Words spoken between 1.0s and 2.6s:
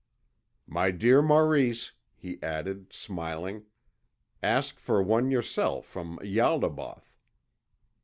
Maurice," he